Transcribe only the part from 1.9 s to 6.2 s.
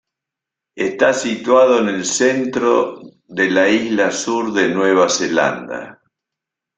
centro de la Isla Sur de Nueva Zelanda.